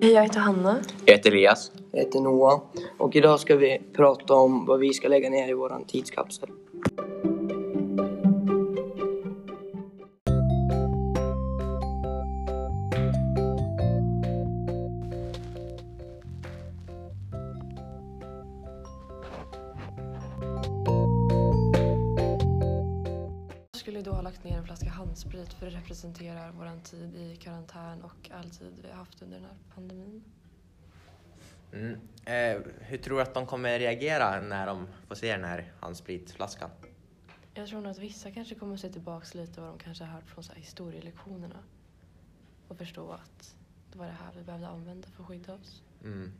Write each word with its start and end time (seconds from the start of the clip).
Hej, 0.00 0.12
jag 0.12 0.22
heter 0.22 0.40
Hanna. 0.40 0.82
Jag 1.04 1.16
heter 1.16 1.30
Elias. 1.30 1.72
Jag 1.92 2.00
heter 2.00 2.20
Noah 2.20 2.62
och 2.98 3.16
idag 3.16 3.40
ska 3.40 3.56
vi 3.56 3.82
prata 3.92 4.34
om 4.34 4.66
vad 4.66 4.80
vi 4.80 4.94
ska 4.94 5.08
lägga 5.08 5.30
ner 5.30 5.48
i 5.48 5.52
våran 5.52 5.84
tidskapsel. 5.84 6.48
Skulle 23.96 24.10
då 24.10 24.14
ha 24.14 24.22
lagt 24.22 24.44
ner 24.44 24.58
en 24.58 24.64
flaska 24.64 24.90
handsprit 24.90 25.52
för 25.52 25.66
det 25.66 25.76
representerar 25.76 26.52
vår 26.52 26.80
tid 26.82 27.16
i 27.16 27.36
karantän 27.36 28.02
och 28.02 28.30
all 28.30 28.50
tid 28.50 28.74
vi 28.82 28.88
har 28.88 28.96
haft 28.96 29.22
under 29.22 29.36
den 29.36 29.46
här 29.46 29.56
pandemin. 29.74 30.24
Mm. 31.72 31.92
Eh, 32.24 32.62
hur 32.80 32.98
tror 32.98 33.16
du 33.16 33.22
att 33.22 33.34
de 33.34 33.46
kommer 33.46 33.78
reagera 33.78 34.40
när 34.40 34.66
de 34.66 34.86
får 35.08 35.14
se 35.14 35.32
den 35.32 35.44
här 35.44 35.72
handspritflaskan? 35.80 36.70
Jag 37.54 37.68
tror 37.68 37.80
nog 37.80 37.90
att 37.90 37.98
vissa 37.98 38.30
kanske 38.30 38.54
kommer 38.54 38.76
se 38.76 38.88
tillbaks 38.88 39.34
lite 39.34 39.60
vad 39.60 39.70
de 39.70 39.78
kanske 39.78 40.04
har 40.04 40.12
hört 40.12 40.28
från 40.28 40.44
så 40.44 40.52
här 40.52 40.60
historielektionerna 40.60 41.58
och 42.68 42.78
förstå 42.78 43.12
att 43.12 43.56
det 43.92 43.98
var 43.98 44.06
det 44.06 44.12
här 44.12 44.32
vi 44.36 44.42
behövde 44.42 44.68
använda 44.68 45.08
för 45.08 45.22
att 45.22 45.28
skydda 45.28 45.54
oss. 45.54 45.82
Mm. 46.04 46.32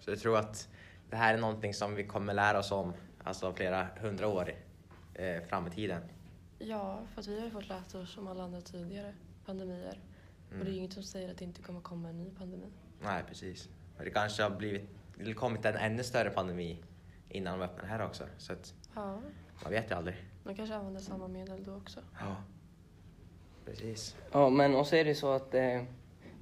Så 0.00 0.10
jag 0.10 0.18
tror 0.18 0.38
att 0.38 0.68
det 1.10 1.16
här 1.16 1.34
är 1.34 1.38
någonting 1.38 1.74
som 1.74 1.94
vi 1.94 2.04
kommer 2.04 2.34
lära 2.34 2.58
oss 2.58 2.72
om 2.72 2.92
alltså 3.24 3.52
flera 3.52 3.88
hundra 4.00 4.26
år 4.28 4.52
eh, 5.14 5.42
fram 5.42 5.66
i 5.66 5.70
tiden. 5.70 6.02
Ja, 6.58 7.00
för 7.14 7.20
att 7.20 7.26
vi 7.26 7.38
har 7.38 7.44
ju 7.44 7.50
fått 7.50 7.68
lära 7.68 8.00
oss 8.02 8.18
om 8.18 8.26
alla 8.28 8.44
andra 8.44 8.60
tidigare 8.60 9.14
pandemier. 9.46 10.00
Och 10.50 10.56
det 10.64 10.70
är 10.70 10.72
ju 10.72 10.76
inget 10.78 10.92
som 10.92 11.02
säger 11.02 11.30
att 11.30 11.38
det 11.38 11.44
inte 11.44 11.62
kommer 11.62 11.80
komma 11.80 12.08
en 12.08 12.18
ny 12.18 12.30
pandemi. 12.30 12.66
Nej, 13.02 13.22
precis. 13.28 13.68
Och 13.98 14.04
det 14.04 14.10
kanske 14.10 14.42
har 14.42 14.50
blivit, 14.50 14.88
eller 15.20 15.34
kommit 15.34 15.64
en 15.64 15.76
ännu 15.76 16.02
större 16.02 16.30
pandemi 16.30 16.82
innan 17.28 17.58
de 17.58 17.64
öppnar 17.64 17.84
här 17.84 18.06
också. 18.06 18.24
Så 18.38 18.52
att 18.52 18.74
Ja, 18.94 19.20
man 19.62 19.72
vet 19.72 19.90
ju 19.90 19.94
aldrig. 19.94 20.16
de 20.44 20.54
kanske 20.54 20.74
använder 20.74 21.00
samma 21.00 21.28
medel 21.28 21.64
då 21.64 21.74
också. 21.76 22.00
Ja, 22.20 22.36
precis. 23.64 24.16
Ja, 24.32 24.50
men 24.50 24.74
och 24.74 24.86
så 24.86 24.96
är 24.96 25.04
det 25.04 25.14
så 25.14 25.32
att 25.32 25.54
eh, 25.54 25.82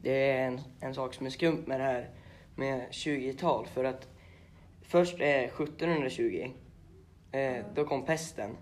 det 0.02 0.30
är 0.30 0.46
en, 0.46 0.60
en 0.80 0.94
sak 0.94 1.14
som 1.14 1.26
är 1.26 1.30
skumt 1.30 1.64
med 1.66 1.80
det 1.80 1.84
här 1.84 2.10
med 2.54 2.88
20-tal 2.90 3.66
för 3.66 3.84
att 3.84 4.08
först 4.82 5.14
eh, 5.20 5.26
1720 5.28 6.50
eh, 7.32 7.64
då 7.74 7.84
kom 7.84 8.04
pesten 8.06 8.56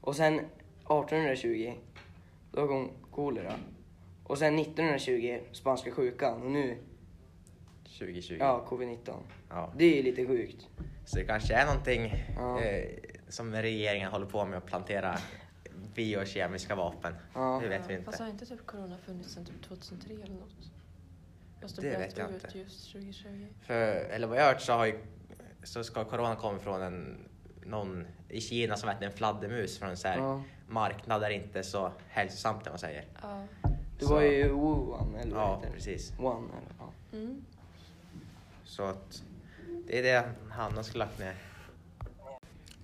och 0.00 0.16
sen 0.16 0.34
1820 0.34 1.74
då 2.52 2.66
kom 2.68 2.90
kolera 3.10 3.54
och 4.24 4.38
sen 4.38 4.58
1920 4.58 5.40
spanska 5.52 5.90
sjukan 5.90 6.42
och 6.42 6.50
nu 6.50 6.78
2020. 7.98 8.36
ja 8.40 8.66
covid-19. 8.68 9.14
Ja. 9.50 9.72
Det 9.76 9.84
är 9.84 9.96
ju 9.96 10.02
lite 10.02 10.26
sjukt. 10.26 10.68
Så 11.06 11.16
det 11.16 11.24
kanske 11.24 11.54
är 11.54 11.66
någonting 11.66 12.12
Ja. 12.36 12.60
eh, 12.60 12.88
som 13.28 13.52
regeringen 13.54 14.10
håller 14.10 14.26
på 14.26 14.44
med 14.44 14.58
att 14.58 14.66
plantera 14.66 15.18
biokemiska 15.94 16.74
vapen. 16.74 17.14
Ja. 17.34 17.60
Det 17.62 17.68
vet 17.68 17.90
vi 17.90 17.96
Fast 17.96 18.08
inte. 18.14 18.22
har 18.22 18.30
inte 18.30 18.46
typ 18.46 18.66
corona 18.66 18.96
funnits 18.98 19.32
sedan 19.34 19.44
typ 19.44 19.62
2003 19.62 20.14
eller 20.14 20.34
något? 20.34 20.70
Fast 21.62 21.76
Det 21.76 21.82
bröt 21.82 22.00
vet 22.00 22.18
jag 22.18 22.30
ut 22.30 22.44
inte. 22.44 22.58
just 22.58 22.92
2020. 22.92 23.46
För, 23.66 23.92
eller 23.94 24.26
vad 24.26 24.36
jag 24.38 24.42
har 24.42 24.52
hört 24.52 24.60
så, 24.62 24.72
har 24.72 24.86
ju, 24.86 24.98
så 25.62 25.84
ska 25.84 26.04
corona 26.04 26.36
komma 26.36 26.58
från 26.58 26.82
en, 26.82 27.28
någon 27.64 28.06
i 28.28 28.40
Kina 28.40 28.76
som 28.76 28.88
äter 28.88 29.06
en 29.06 29.12
fladdermus 29.12 29.78
från 29.78 29.88
en 29.90 29.96
så 29.96 30.08
här 30.08 30.18
Ja. 30.18 30.42
marknad 30.68 31.20
där 31.20 31.28
det 31.28 31.34
inte 31.34 31.58
är 31.58 31.62
så 31.62 31.92
hälsosamt 32.08 32.66
om 32.66 32.72
man 32.72 32.78
säger. 32.78 33.04
Ja. 33.22 33.44
Det 33.98 34.04
var 34.06 34.22
ju 34.22 34.48
Wuhan 34.48 35.14
eller 35.20 35.34
vad 35.34 35.42
Ja, 35.44 35.54
heter 35.56 35.66
det? 35.68 35.74
precis. 35.74 36.12
One 36.18 36.48
eller 36.48 36.74
ja. 36.78 36.92
Mm. 37.12 37.44
Så 38.64 38.82
att 38.84 39.22
det 39.86 39.98
är 39.98 40.02
det 40.02 40.30
Hanna 40.50 40.82
skulle 40.82 41.04
lagt 41.04 41.18
ner. 41.18 41.34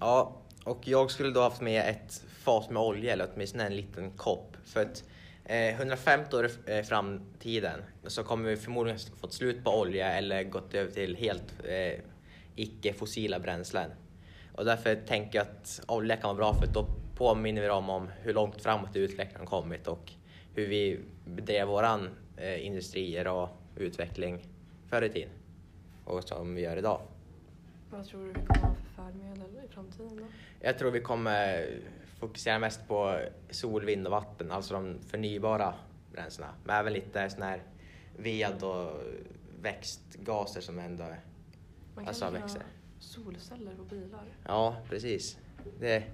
Ja, 0.00 0.32
och 0.64 0.88
jag 0.88 1.10
skulle 1.10 1.30
då 1.30 1.40
haft 1.40 1.60
med 1.60 1.90
ett 1.90 2.24
fat 2.28 2.70
med 2.70 2.82
olja 2.82 3.12
eller 3.12 3.28
åtminstone 3.34 3.66
en 3.66 3.76
liten 3.76 4.10
kopp. 4.10 4.56
För 4.64 4.82
att 4.82 5.04
eh, 5.44 5.74
150 5.74 6.36
år 6.36 6.46
i 6.46 6.50
eh, 6.78 6.82
framtiden 6.82 7.80
så 8.06 8.24
kommer 8.24 8.48
vi 8.50 8.56
förmodligen 8.56 8.98
fått 9.20 9.32
slut 9.32 9.64
på 9.64 9.80
olja 9.80 10.12
eller 10.12 10.44
gått 10.44 10.74
över 10.74 10.90
till 10.90 11.16
helt 11.16 11.54
eh, 11.64 12.00
icke-fossila 12.56 13.38
bränslen. 13.38 13.90
Och 14.56 14.64
därför 14.64 14.94
tänker 14.94 15.38
jag 15.38 15.46
att 15.46 15.80
olja 15.88 16.16
kan 16.16 16.28
vara 16.28 16.36
bra 16.36 16.54
för 16.54 16.66
att 16.66 16.74
då 16.74 16.86
påminner 17.16 17.62
vi 17.62 17.68
dem 17.68 17.90
om 17.90 18.08
hur 18.22 18.34
långt 18.34 18.62
framåt 18.62 18.96
i 18.96 18.98
utvecklingen 18.98 19.40
har 19.48 19.60
kommit 19.60 19.86
och 19.86 20.12
hur 20.54 20.66
vi 20.66 21.00
bedrev 21.24 21.68
våran 21.68 22.08
eh, 22.36 22.66
industrier 22.66 23.26
och 23.26 23.48
utveckling 23.76 24.46
förr 24.88 25.02
i 25.02 25.08
tiden 25.08 25.30
och 26.04 26.24
som 26.24 26.54
vi 26.54 26.60
gör 26.62 26.76
idag. 26.76 27.00
Vad 27.90 28.06
tror 28.06 28.20
du 28.20 28.26
vi 28.26 28.34
kommer 28.34 28.60
ha 28.60 28.74
för 28.74 29.02
färdmedel 29.02 29.64
i 29.64 29.68
framtiden 29.68 30.16
då? 30.16 30.26
Jag 30.60 30.78
tror 30.78 30.90
vi 30.90 31.00
kommer 31.00 31.68
fokusera 32.18 32.58
mest 32.58 32.88
på 32.88 33.20
sol, 33.50 33.84
vind 33.84 34.06
och 34.06 34.10
vatten, 34.10 34.50
alltså 34.50 34.74
de 34.74 34.98
förnybara 35.06 35.74
bränslena. 36.12 36.52
Men 36.64 36.76
även 36.76 36.92
lite 36.92 37.30
sån 37.30 37.42
här 37.42 37.62
ved 38.16 38.62
och 38.62 39.02
växtgaser 39.62 40.60
som 40.60 40.78
ändå 40.78 41.04
Alltså, 42.06 42.30
växer. 42.30 42.58
ha 42.58 42.66
solceller 42.98 43.74
på 43.74 43.82
bilar. 43.84 44.24
Ja, 44.46 44.76
precis. 44.90 45.38
Det 45.80 45.90
är 45.96 46.04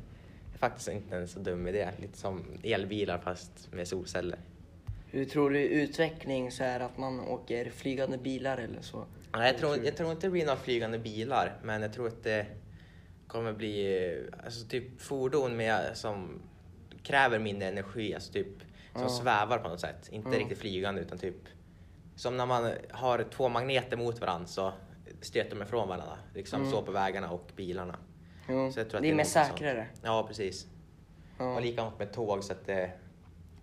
faktiskt 0.58 0.88
inte 0.88 1.16
en 1.16 1.28
så 1.28 1.38
dum 1.38 1.66
idé. 1.68 1.88
Lite 1.98 2.18
som 2.18 2.44
elbilar 2.62 3.18
fast 3.18 3.72
med 3.72 3.88
solceller. 3.88 4.38
Hur 5.10 5.24
tror 5.24 5.50
du 5.50 5.60
utveckling 5.60 6.50
så 6.50 6.64
är 6.64 6.80
att 6.80 6.98
man 6.98 7.20
åker 7.20 7.70
flygande 7.70 8.18
bilar 8.18 8.58
eller 8.58 8.80
så? 8.82 9.04
Nej, 9.32 9.46
jag, 9.50 9.58
tror, 9.58 9.84
jag 9.84 9.96
tror 9.96 10.10
inte 10.10 10.26
det 10.26 10.30
blir 10.30 10.44
några 10.46 10.58
flygande 10.58 10.98
bilar, 10.98 11.58
men 11.62 11.82
jag 11.82 11.92
tror 11.92 12.08
att 12.08 12.22
det 12.22 12.46
kommer 13.26 13.52
bli 13.52 14.20
alltså, 14.44 14.66
typ 14.68 15.00
fordon 15.00 15.56
med, 15.56 15.96
som 15.96 16.40
kräver 17.02 17.38
mindre 17.38 17.68
energi, 17.68 18.14
alltså 18.14 18.32
typ 18.32 18.46
som 18.92 19.02
Ja. 19.02 19.08
svävar 19.08 19.58
på 19.58 19.68
något 19.68 19.80
sätt. 19.80 20.08
Inte 20.12 20.28
Ja. 20.32 20.38
riktigt 20.38 20.58
flygande 20.58 21.00
utan 21.00 21.18
typ 21.18 21.36
som 22.16 22.36
när 22.36 22.46
man 22.46 22.72
har 22.90 23.24
två 23.30 23.48
magneter 23.48 23.96
mot 23.96 24.20
varandra 24.20 24.46
så 24.46 24.72
stöter 25.22 25.56
de 25.56 25.62
ifrån 25.62 25.88
varandra. 25.88 26.18
Liksom 26.34 26.60
Mm. 26.60 26.72
så 26.72 26.82
på 26.82 26.92
vägarna 26.92 27.30
och 27.30 27.50
bilarna. 27.56 27.98
Jo, 28.48 28.72
Så 28.72 28.80
jag 28.80 28.90
tror 28.90 28.98
att 28.98 29.02
det 29.02 29.08
är 29.08 29.08
det 29.08 29.08
är 29.08 29.16
mer 29.16 29.22
något 29.24 29.28
sånt. 29.28 29.46
säkrare. 29.46 29.86
Ja, 30.02 30.24
precis. 30.28 30.66
Ja. 31.38 31.54
Och 31.54 31.62
likadant 31.62 31.98
med 31.98 32.12
tåg 32.12 32.44
så 32.44 32.52
att 32.52 32.66
det, 32.66 32.90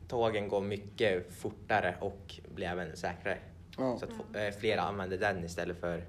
tågen 0.08 0.48
går 0.48 0.62
mycket 0.62 1.34
fortare 1.34 1.96
och 2.02 2.40
blir 2.56 2.68
även 2.68 2.98
säkrare. 2.98 3.38
Ja. 3.78 3.98
Så 3.98 4.06
att 4.06 4.36
eh, 4.36 4.60
flera 4.60 4.82
använder 4.82 5.18
den 5.18 5.44
istället 5.46 5.80
för 5.80 6.06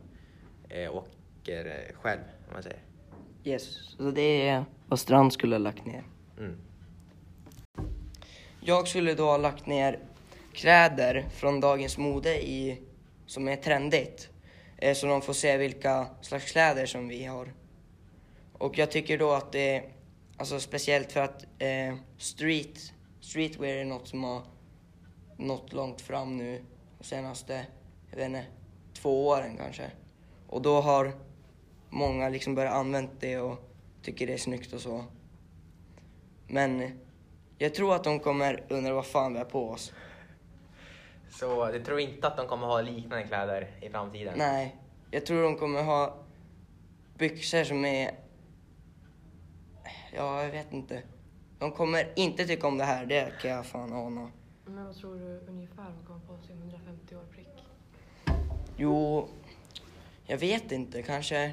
eh, 0.69 0.95
åker 0.97 1.67
eh, 1.67 1.97
själv, 1.97 2.21
om 2.49 2.53
man 2.53 2.63
säger. 2.63 2.79
Yes, 3.45 3.63
så 3.97 4.11
det 4.11 4.49
är 4.49 4.65
vad 4.89 4.99
Strand 4.99 5.33
skulle 5.33 5.55
ha 5.55 5.59
lagt 5.59 5.87
ner. 5.87 6.03
Mm. 6.39 6.57
Jag 8.61 8.89
skulle 8.89 9.15
då 9.15 9.25
ha 9.25 9.37
lagt 9.37 9.67
ner 9.67 9.99
kläder 10.53 11.25
från 11.31 11.61
dagens 11.61 11.99
mode 11.99 12.43
i, 12.49 12.81
som 13.27 13.49
är 13.49 13.57
trendigt. 13.57 14.29
Eh, 14.81 14.95
så 14.95 15.07
de 15.07 15.23
får 15.23 15.33
se 15.33 15.57
vilka 15.57 16.07
slags 16.21 16.53
kläder 16.53 16.87
som 16.87 17.09
vi 17.09 17.25
har. 17.25 17.53
Och 18.53 18.79
jag 18.79 18.91
tycker 18.91 19.19
då 19.19 19.33
att 19.33 19.53
det 19.53 19.77
är 19.77 19.85
alltså 20.37 20.61
speciellt 20.61 21.13
för 21.13 21.21
att 21.21 21.45
eh, 21.59 21.97
street, 22.19 22.93
streetwear 23.21 23.75
är 23.75 23.85
något 23.85 24.09
som 24.09 24.25
har 24.25 24.43
nått 25.37 25.73
långt 25.73 26.01
fram 26.01 26.37
nu 26.37 26.65
de 26.99 27.05
senaste, 27.05 27.67
jag 28.11 28.17
vet 28.17 28.27
inte, 28.27 28.45
två 28.93 29.29
åren 29.29 29.57
kanske. 29.57 29.91
Och 30.47 30.63
då 30.63 30.81
har 30.81 31.13
många 31.89 32.29
liksom 32.29 32.55
börjat 32.55 32.75
använda 32.75 33.13
det 33.21 33.39
och 33.39 33.59
tycker 34.03 34.27
det 34.27 34.33
är 34.33 34.39
snyggt 34.39 34.73
och 34.73 34.81
så. 34.81 35.05
Men 36.47 37.01
jag 37.59 37.75
tror 37.75 37.95
att 37.95 38.05
de 38.05 38.21
kommer 38.21 38.65
undra 38.69 38.95
vad 38.95 39.07
fan 39.07 39.33
vi 39.33 39.39
har 39.39 39.47
på 39.47 39.71
oss. 39.71 39.93
Så 41.31 41.71
jag 41.73 41.85
tror 41.85 42.01
inte 42.01 42.27
att 42.27 42.37
de 42.37 42.47
kommer 42.47 42.67
ha 42.67 42.81
liknande 42.81 43.27
kläder 43.27 43.71
i 43.81 43.89
framtiden? 43.89 44.35
Nej, 44.39 44.77
jag 45.11 45.27
tror 45.27 45.43
de 45.43 45.57
kommer 45.57 45.83
ha 45.83 46.17
byxor 47.19 47.65
som 47.65 47.85
är... 47.85 48.11
Ja, 50.17 50.43
jag 50.43 50.51
vet 50.51 50.73
inte. 50.73 51.03
De 51.59 51.73
kommer 51.73 52.13
inte 52.17 52.47
tycka 52.47 52.67
om 52.67 52.79
det 52.79 52.85
här, 52.85 53.07
det 53.07 53.33
kan 53.43 53.51
jag 53.51 53.67
fan 53.67 53.93
ana. 53.93 54.31
Men 54.65 54.85
vad 54.87 54.97
tror 54.97 55.15
du 55.15 55.41
ungefär 55.49 55.85
de 56.01 56.07
kommer 56.07 56.21
på 56.21 56.39
sig 56.47 56.55
om 56.55 56.63
150 56.63 57.17
år 57.17 57.25
prick? 57.35 57.65
Jo, 58.77 59.29
jag 60.27 60.39
vet 60.39 60.73
inte. 60.73 61.03
Kanske 61.03 61.53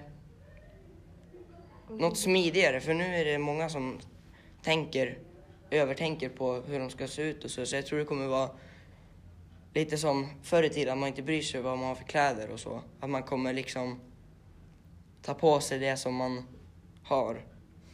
något 1.90 2.18
smidigare. 2.18 2.80
För 2.80 2.94
nu 2.94 3.04
är 3.04 3.26
det 3.26 3.38
många 3.38 3.70
som 3.70 4.00
tänker, 4.64 5.18
övertänker 5.70 6.30
på 6.30 6.54
hur 6.54 6.80
de 6.80 6.90
ska 6.90 7.08
se 7.08 7.22
ut 7.22 7.44
och 7.44 7.52
så. 7.52 7.66
Så 7.66 7.76
jag 7.76 7.86
tror 7.86 8.00
det 8.00 8.06
kommer 8.06 8.28
vara 8.28 8.50
lite 9.80 9.98
som 9.98 10.28
förr 10.44 10.64
i 10.64 10.70
tiden, 10.70 10.94
att 10.94 10.98
man 11.00 11.08
inte 11.10 11.22
bryr 11.22 11.42
sig 11.42 11.62
vad 11.62 11.78
man 11.78 11.88
har 11.88 11.96
för 11.96 12.04
kläder 12.04 12.50
och 12.50 12.60
så. 12.60 12.82
Att 13.00 13.10
man 13.10 13.24
kommer 13.24 13.54
liksom 13.54 14.00
ta 15.22 15.34
på 15.34 15.60
sig 15.60 15.80
det 15.80 15.98
som 15.98 16.16
man 16.16 16.44
har. 17.04 17.46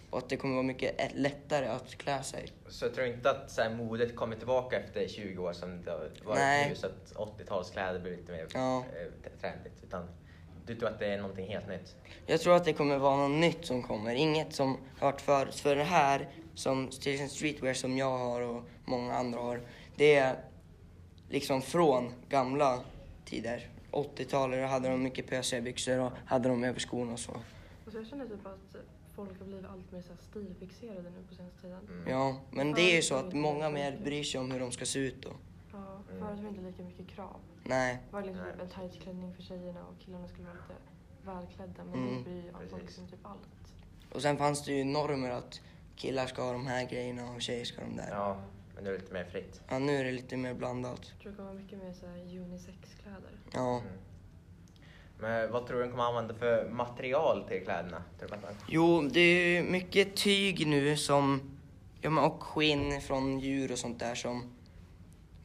och 0.10 0.18
att 0.18 0.30
det 0.30 0.38
kommer 0.38 0.54
vara 0.54 0.64
mycket 0.64 1.12
lättare 1.16 1.68
att 1.68 1.96
klä 1.98 2.24
sig. 2.24 2.48
Så 2.70 2.86
jag 2.86 2.94
tror 2.94 3.08
inte 3.08 3.30
att 3.30 3.52
så 3.52 3.62
här, 3.62 3.70
modet 3.76 4.16
kommer 4.16 4.36
tillbaka 4.36 4.80
efter 4.80 5.08
20 5.08 5.44
år 5.44 5.54
som 5.54 5.82
det 5.84 5.92
har 5.92 6.00
varit 6.26 6.40
Nej. 6.40 6.70
nu 6.70 6.76
så 6.76 6.88
att 6.88 7.14
80-talskläder 7.16 8.00
blir 8.00 8.18
lite 8.18 8.32
mer 8.32 8.48
Ja. 8.54 8.78
eh, 8.78 9.32
trendigt. 9.42 9.84
Utan 9.84 10.08
du 10.66 10.76
tror 10.76 10.90
att 10.90 11.00
det 11.00 11.06
är 11.06 11.18
någonting 11.22 11.48
helt 11.48 11.68
nytt? 11.68 11.96
Jag 12.26 12.42
tror 12.42 12.56
att 12.56 12.66
det 12.66 12.74
kommer 12.74 12.98
vara 12.98 13.28
något 13.28 13.40
nytt 13.40 13.66
som 13.66 13.84
kommer. 13.84 14.16
Inget 14.16 14.54
som 14.54 14.78
har 15.00 15.12
varit 15.12 15.22
förut. 15.22 15.56
För 15.56 15.76
det 15.76 15.84
här, 15.84 16.30
som 16.56 16.88
till 16.90 17.14
exempel 17.14 17.36
streetwear 17.36 17.74
som 17.74 17.98
jag 17.98 18.18
har 18.18 18.42
och 18.42 18.64
många 18.86 19.14
andra 19.14 19.40
har, 19.40 19.62
det 19.96 20.16
är 20.16 20.36
liksom 21.34 21.62
från 21.62 22.14
gamla 22.30 22.80
tider. 23.26 23.68
80-talet 23.92 24.70
hade 24.70 24.90
de 24.90 25.04
mycket 25.04 25.28
pösiga 25.30 25.62
byxor 25.62 26.00
och 26.00 26.12
hade 26.26 26.50
de 26.50 26.64
över 26.64 26.80
skorna 26.80 27.14
och 27.14 27.20
så. 27.20 27.32
Och 27.86 27.92
så 27.92 27.98
jag 27.98 28.08
känner 28.08 28.26
typ 28.28 28.46
att 28.46 28.76
folk 29.16 29.40
har 29.40 29.46
blivit 29.46 29.66
allt 29.66 29.92
mer 29.92 30.02
så 30.02 30.10
här 30.10 30.18
stilfixerade 30.32 31.10
nu 31.10 31.24
på 31.30 31.36
senaste 31.36 31.62
tiden. 31.62 31.80
Mm. 31.90 32.10
Ja, 32.12 32.36
men 32.52 32.72
det 32.74 32.82
är 32.82 32.96
ju 32.96 33.02
så 33.02 33.16
att 33.16 33.34
många 33.34 33.70
mer 33.70 33.98
bryr 34.04 34.24
sig 34.24 34.40
om 34.42 34.52
hur 34.52 34.60
de 34.60 34.72
ska 34.72 34.86
se 34.86 35.00
ut 35.00 35.22
då. 35.24 35.30
Ja, 35.72 35.78
Mm. 35.78 36.04
förut 36.08 36.22
var 36.40 36.44
det 36.44 36.48
inte 36.50 36.62
lika 36.62 36.84
mycket 36.84 37.08
krav. 37.16 37.40
Nej, 37.64 37.98
Det 38.10 38.14
var 38.16 38.22
liksom 38.24 38.44
Nej. 38.44 38.54
en 38.62 38.70
tight 38.90 39.02
klänning 39.04 39.34
för 39.36 39.42
tjejerna 39.44 39.80
och 39.84 40.06
killarna 40.06 40.28
skulle 40.28 40.48
vara 40.48 40.56
lite 40.56 40.76
välklädda. 41.26 41.84
Men 41.84 41.94
Mm. 42.00 42.16
nu 42.16 42.24
bryr 42.24 42.36
ju 42.44 42.52
folk 42.70 42.90
sig 42.92 43.04
om 43.04 43.10
typ 43.10 43.26
allt. 43.26 43.40
och 44.14 44.22
sen 44.22 44.38
fanns 44.38 44.66
det 44.66 44.74
ju 44.74 44.84
normer 44.84 45.30
att 45.30 45.62
killar 45.96 46.26
ska 46.28 46.42
ha 46.44 46.52
de 46.52 46.68
här 46.68 46.86
grejerna 46.90 47.32
och 47.32 47.42
tjejer 47.42 47.66
ska 47.66 47.82
ha 47.82 47.88
de 47.90 47.96
där. 47.98 48.10
Ja, 48.12 48.42
men 48.76 48.84
nu 48.84 48.90
är 48.90 48.94
det 48.94 49.00
lite 49.00 49.14
mer 49.14 49.26
fritt. 49.26 49.62
nu 49.70 49.98
är 49.98 50.04
det 50.04 50.12
lite 50.12 50.38
mer 50.38 50.54
blandat. 50.54 51.00
Jag 51.12 51.20
tror 51.20 51.32
det 51.32 51.38
kommer 51.38 51.50
vara 51.50 51.62
mycket 51.62 51.80
mer 51.80 51.94
så 51.94 52.06
här 52.06 52.40
unisex-kläder. 52.40 53.32
Ja. 53.54 53.80
Mm. 53.80 53.94
Men 55.20 55.52
vad 55.52 55.68
tror 55.68 55.78
du 55.78 55.84
de 55.84 55.92
kommer 55.92 56.04
använda 56.04 56.34
för 56.34 56.70
material 56.70 57.46
till 57.48 57.64
kläderna? 57.64 58.04
Tror 58.20 58.30
du 58.30 58.36
att 58.36 58.56
Jo, 58.68 59.02
det 59.02 59.20
är 59.22 59.64
mycket 59.64 60.16
tyg 60.16 60.68
nu 60.68 60.98
som, 60.98 61.58
ja 62.02 62.10
men 62.10 62.24
och 62.24 62.44
skinn 62.44 63.02
från 63.02 63.40
djur 63.40 63.72
och 63.72 63.78
sånt 63.78 64.00
där 64.00 64.16
som, 64.16 64.54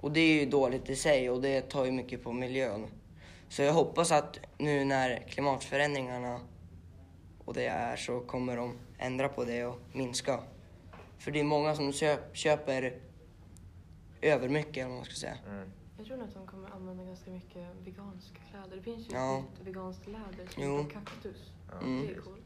och 0.00 0.12
det 0.12 0.20
är 0.20 0.40
ju 0.40 0.50
dåligt 0.50 0.90
i 0.90 0.96
sig 0.96 1.30
och 1.30 1.42
det 1.42 1.60
tar 1.60 1.84
ju 1.84 1.92
mycket 1.92 2.24
på 2.24 2.32
miljön. 2.32 2.86
Så 3.48 3.62
jag 3.62 3.72
hoppas 3.72 4.12
att 4.12 4.38
nu 4.58 4.84
när 4.84 5.18
klimatförändringarna 5.28 6.40
och 7.44 7.54
det 7.54 7.66
är 7.66 7.96
så 7.96 8.20
kommer 8.20 8.56
de 8.56 8.78
ändra 8.98 9.28
på 9.28 9.44
det 9.44 9.64
och 9.64 9.80
minska. 9.92 10.40
För 11.18 11.30
det 11.30 11.40
är 11.40 11.44
många 11.44 11.74
som 11.74 11.92
köp, 11.92 12.36
köper 12.36 12.94
över 14.22 14.48
mycket 14.48 14.76
eller 14.76 14.86
vad 14.88 14.96
man 14.96 15.04
ska 15.04 15.14
säga. 15.14 15.36
Mm. 15.48 15.70
Jag 15.98 16.06
tror 16.06 16.16
nog 16.16 16.28
att 16.28 16.34
de 16.34 16.46
kommer 16.46 16.70
använda 16.70 17.04
ganska 17.04 17.30
mycket 17.30 17.66
veganska 17.84 18.38
kläder. 18.50 18.76
Det 18.76 18.82
finns 18.82 19.10
ju 19.10 19.14
Ja. 19.14 19.38
ett 19.38 19.66
veganskt 19.66 20.06
läder 20.06 20.46
som 20.50 20.62
Jo. 20.62 20.84
kaktus. 20.92 21.52
Ja. 21.72 21.78
Mm. 21.78 22.06
Det 22.06 22.12
är 22.14 22.20
coolt. 22.20 22.42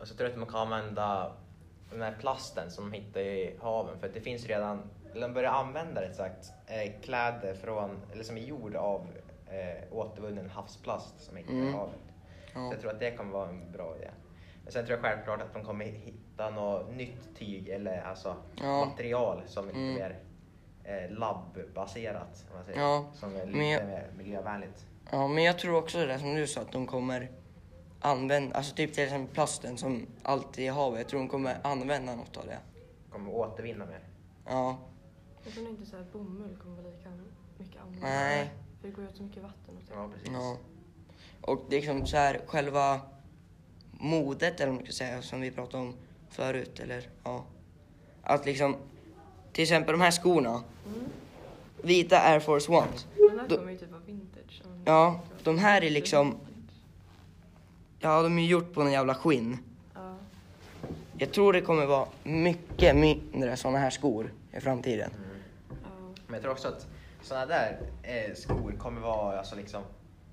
Och 0.00 0.08
så 0.08 0.14
tror 0.14 0.28
jag 0.28 0.32
att 0.32 0.38
man 0.40 0.48
kan 0.48 0.60
använda 0.72 1.32
den 1.90 2.02
här 2.02 2.16
plasten 2.20 2.70
som 2.70 2.90
de 2.90 2.96
hittar 2.98 3.20
i 3.20 3.56
haven. 3.62 3.98
För 3.98 4.08
det 4.08 4.20
finns 4.20 4.46
redan, 4.46 4.82
eller 5.12 5.28
de 5.28 5.34
börjar 5.34 5.50
använda 5.52 6.02
rätt 6.02 6.16
sagt, 6.16 6.52
eh, 6.66 7.00
kläder 7.02 7.54
från, 7.54 8.00
eller 8.12 8.24
som 8.24 8.36
är 8.36 8.42
gjord 8.42 8.74
av 8.76 9.06
eh, 9.46 9.82
återvunnen 9.92 10.50
havsplast 10.50 11.20
som 11.20 11.36
hittar 11.36 11.52
i 11.52 11.56
Mm. 11.60 11.74
havet. 11.74 12.00
Så 12.52 12.58
Ja. 12.58 12.70
jag 12.72 12.80
tror 12.80 12.90
att 12.90 13.00
det 13.00 13.16
kommer 13.16 13.32
vara 13.32 13.48
en 13.48 13.72
bra 13.72 13.96
idé. 13.96 14.10
Men 14.64 14.72
sen 14.72 14.86
tror 14.86 14.98
jag 14.98 15.04
självklart 15.04 15.42
att 15.42 15.52
de 15.54 15.64
kommer 15.64 15.84
hitta 15.84 16.50
något 16.50 16.94
nytt 16.94 17.36
tyg 17.38 17.68
eller 17.68 18.02
alltså 18.02 18.36
Ja. 18.54 18.84
material 18.84 19.42
som 19.46 19.64
är 19.64 19.68
lite 19.68 19.80
Mm. 19.80 19.94
mer 19.94 20.18
eh, 20.84 21.10
labbbaserat. 21.10 22.44
Om 22.50 22.56
man 22.56 22.64
säger. 22.64 22.80
Ja, 22.80 23.06
Som 23.14 23.36
är 23.36 23.46
lite 23.46 23.58
jag- 23.58 23.86
mer 23.86 24.10
miljövänligt. 24.16 24.86
Ja, 25.10 25.28
men 25.28 25.44
jag 25.44 25.58
tror 25.58 25.76
också 25.76 26.06
det 26.06 26.18
som 26.18 26.34
du 26.34 26.46
sa, 26.46 26.60
att 26.60 26.72
de 26.72 26.86
kommer 26.86 27.30
använda, 28.00 28.56
alltså 28.56 28.74
typ 28.74 28.94
till 28.94 29.04
exempel 29.04 29.34
plasten 29.34 29.76
som 29.78 30.06
alltid 30.22 30.64
är 30.64 30.68
i 30.68 30.70
havet. 30.70 30.98
Jag 30.98 31.08
tror 31.08 31.20
de 31.20 31.28
kommer 31.28 31.56
använda 31.62 32.14
något 32.16 32.36
av 32.36 32.46
det. 32.46 32.58
Kommer 33.10 33.30
återvinna 33.30 33.86
mer. 33.86 34.00
Ja, 34.46 34.78
Jag 35.44 35.52
tror 35.54 35.68
inte 35.68 35.86
så 35.86 35.96
här 35.96 36.06
bomull 36.12 36.56
kommer 36.62 36.82
vara 36.82 36.94
lika 36.96 37.10
mycket 37.58 37.82
använt. 37.82 38.02
nej, 38.02 38.50
För 38.80 38.88
det 38.88 38.94
går 38.94 39.04
ju 39.04 39.10
åt 39.10 39.16
så 39.16 39.22
mycket 39.22 39.42
vatten 39.42 39.76
och 39.76 39.82
så. 39.88 39.92
Ja, 39.94 40.08
precis. 40.14 40.28
ja. 40.32 40.56
Och 41.40 41.64
det 41.68 41.76
är 41.76 41.80
liksom 41.80 42.06
så 42.06 42.16
här, 42.16 42.40
själva 42.46 43.00
modet 43.90 44.60
eller 44.60 44.66
vad 44.72 44.74
man 44.74 44.84
ska 44.84 44.92
säga, 44.92 45.22
som 45.22 45.40
vi 45.40 45.50
pratade 45.50 45.82
om 45.82 45.94
förut, 46.28 46.80
eller 46.80 47.08
ja. 47.24 47.44
Att 48.22 48.46
liksom, 48.46 48.76
till 49.54 49.62
exempel 49.62 49.92
de 49.92 50.00
här 50.00 50.10
skorna, 50.10 50.50
Mm. 50.86 51.00
vita 51.82 52.18
Air 52.20 52.40
Force 52.40 52.72
Ones. 52.72 53.06
Den 53.16 53.38
här 53.40 53.48
kommer 53.58 53.72
ju 53.72 53.78
typ 53.78 53.90
vara 53.90 54.02
vintage. 54.06 54.62
om- 54.64 54.82
Ja, 54.84 55.20
de 55.44 55.58
här 55.58 55.84
är 55.84 55.90
liksom, 55.90 56.36
ja 58.00 58.22
de 58.22 58.38
är 58.38 58.42
gjort 58.46 58.72
på 58.74 58.82
en 58.82 58.92
jävla 58.92 59.14
skinn. 59.14 59.58
Ja. 59.94 60.14
Jag 61.18 61.32
tror 61.32 61.52
det 61.52 61.60
kommer 61.60 61.86
vara 61.86 62.08
mycket 62.24 62.96
mindre 62.96 63.56
såna 63.56 63.78
här 63.78 63.90
skor 63.90 64.32
i 64.52 64.60
framtiden. 64.60 65.10
ja. 65.68 65.76
Men 66.26 66.34
jag 66.34 66.42
tror 66.42 66.52
också 66.52 66.68
att 66.68 66.86
sådana 67.22 67.46
där 67.46 67.78
eh, 68.02 68.34
skor 68.34 68.74
kommer 68.78 69.00
vara 69.00 69.38
alltså 69.38 69.56
liksom 69.56 69.82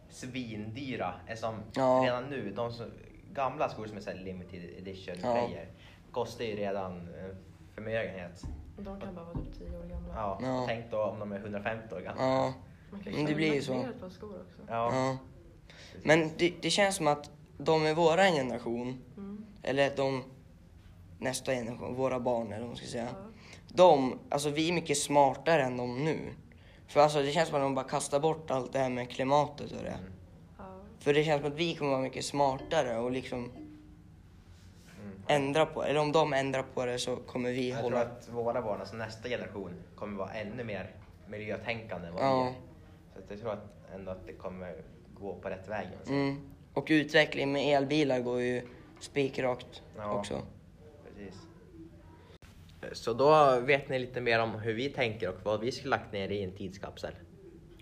svindyra. 0.10 1.14
Eftersom 1.28 1.56
Ja. 1.74 2.02
redan 2.06 2.30
nu, 2.30 2.54
de 2.56 2.72
som, 2.74 2.86
gamla 3.34 3.70
skor 3.70 3.88
som 3.88 3.98
är 3.98 4.02
så 4.02 4.10
här 4.10 4.18
limited 4.18 4.64
edition 4.78 5.16
Ja. 5.24 5.34
grejer 5.34 5.68
kostar 6.12 6.46
ju 6.46 6.56
redan 6.56 6.92
en 6.98 7.36
förmögenhet. 7.76 8.44
Och 8.88 8.94
de 8.94 9.01
kan 9.06 9.16
bara 9.16 9.25
vara 9.25 9.36
typ 9.36 9.57
10 9.57 9.68
år 9.78 9.83
gamla. 9.83 10.13
Ja. 10.16 10.39
Ja. 10.42 10.63
Tänk 10.68 10.92
då 10.92 11.04
om 11.04 11.19
de 11.19 11.31
är 11.31 11.39
150 11.39 11.95
år 11.95 12.00
gamla. 12.00 12.24
Ja, 12.24 12.54
Man 12.92 13.04
kan 13.04 13.13
Men 13.13 13.25
det 13.25 13.36
blir 13.36 13.54
ju 13.54 13.62
så. 13.62 13.74
ett 13.74 14.01
par 14.01 14.10
skor 14.10 14.30
också. 14.48 14.62
Ja. 14.68 14.94
ja. 14.95 15.18
Men 16.04 16.30
det, 16.38 16.54
det 16.62 16.69
känns 16.69 16.95
som 16.95 17.07
att 17.07 17.30
de 17.57 17.88
i 17.88 17.94
våran 17.94 18.31
generation, 18.33 19.01
Mm. 19.18 19.45
eller 19.63 19.95
de 19.95 20.24
nästa 21.18 21.51
generation, 21.51 21.95
våra 21.95 22.19
barn 22.19 22.48
eller 22.48 22.60
vad 22.60 22.68
man 22.68 22.78
ska 22.78 22.88
säga. 22.88 23.07
Ja. 23.13 23.25
De, 23.68 24.19
alltså 24.30 24.50
vi 24.50 24.69
är 24.69 24.74
mycket 24.74 24.98
smartare 24.98 25.63
än 25.63 25.77
de 25.77 26.04
nu. 26.04 26.19
För 26.88 27.00
alltså 27.01 27.22
det 27.22 27.31
känns 27.31 27.50
som 27.50 27.56
att 27.57 27.62
de 27.66 27.75
bara 27.75 27.86
kastar 27.88 28.19
bort 28.19 28.51
allt 28.51 28.74
det 28.74 28.80
här 28.80 28.89
med 28.89 29.10
klimatet 29.10 29.72
och 29.72 29.84
det. 29.84 29.89
Mm. 29.89 30.12
Ja. 30.57 30.63
För 31.00 31.13
det 31.13 31.24
känns 31.24 31.42
som 31.42 31.51
att 31.51 31.57
vi 31.57 31.75
kommer 31.75 31.92
vara 31.92 32.01
mycket 32.01 32.25
smartare 32.25 32.98
och 32.98 33.12
liksom 33.12 33.51
Ändra 35.36 35.66
på 35.66 35.83
Eller 35.83 36.00
om 36.00 36.12
de 36.12 36.33
ändrar 36.33 36.63
på 36.74 36.86
det 36.86 37.00
så 37.00 37.16
kommer 37.16 37.50
vi 37.51 37.69
Jag 37.69 37.80
tror 37.80 37.92
hålla... 37.92 38.01
att 38.01 38.30
våra 38.31 38.62
barn, 38.62 38.80
alltså 38.80 38.95
nästa 38.95 39.30
generation, 39.30 39.72
kommer 39.95 40.18
vara 40.18 40.31
ännu 40.33 40.63
mer 40.63 40.95
miljötänkande 41.28 42.07
än 42.07 42.13
vad 42.13 42.24
Ja. 42.24 42.44
vi 42.44 42.50
är. 42.50 42.54
Så 43.13 43.19
att 43.19 43.30
jag 43.30 43.39
tror 43.39 43.51
att 43.51 43.94
ändå 43.95 44.12
att 44.12 44.25
det 44.28 44.33
kommer 44.33 44.75
gå 45.19 45.36
på 45.36 45.50
rätt 45.50 45.68
väg. 45.68 45.88
säger. 46.04 46.19
Mm. 46.22 46.42
Och 46.74 46.88
utvecklingen 46.89 47.51
med 47.51 47.78
elbilar 47.78 48.19
går 48.19 48.42
ju 48.42 48.62
spikrakt 49.00 49.81
Ja. 49.98 50.13
också. 50.19 50.42
Precis. 51.07 51.42
Så 52.92 53.13
då 53.13 53.60
vet 53.60 53.89
ni 53.89 54.00
lite 54.00 54.22
mer 54.22 54.39
om 54.39 54.50
hur 54.60 54.74
vi 54.74 54.89
tänker 54.89 55.30
och 55.30 55.36
vad 55.44 55.60
vi 55.60 55.72
skulle 55.72 55.89
lagt 55.89 56.12
ner 56.13 56.30
i 56.30 56.44
en 56.44 56.51
tidskapsel. 56.51 57.13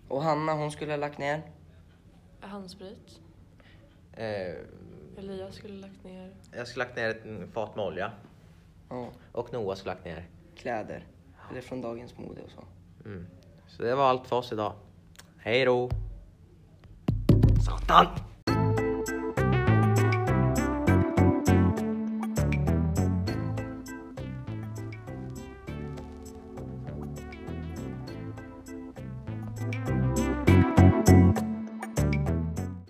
Och 0.07 0.23
Hanna 0.23 0.53
hon 0.53 0.71
skulle 0.71 0.91
ha 0.91 0.97
lagt 0.97 1.17
ner. 1.17 1.41
Handsprit. 2.39 3.19
Eh, 4.13 4.53
Elias 5.19 5.55
skulle 5.55 5.73
lagt 5.81 6.03
ner. 6.03 6.31
jag 6.51 6.67
skulle 6.67 6.85
lagt 6.85 6.95
ner 6.97 7.09
ett 7.09 7.53
fat 7.53 7.75
med 7.75 7.85
olja 7.85 8.11
Ja, 8.89 9.09
och 9.31 9.53
Noah 9.53 9.75
skulle 9.75 9.93
lagt 9.93 10.05
ner. 10.05 10.25
kläder. 10.55 11.05
Eller 11.51 11.61
från 11.61 11.81
dagens 11.81 12.17
mode 12.17 12.41
och 12.41 12.51
så. 12.51 12.63
Mm. 13.05 13.27
Så 13.67 13.83
det 13.83 13.95
var 13.95 14.09
allt 14.09 14.27
för 14.27 14.35
oss 14.35 14.51
idag. 14.51 14.73
Hej 15.37 15.65
då! 15.65 15.89
Satan! 17.65 18.05